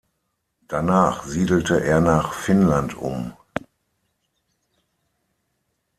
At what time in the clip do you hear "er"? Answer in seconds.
1.83-2.01